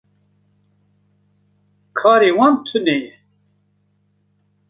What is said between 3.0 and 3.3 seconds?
ye.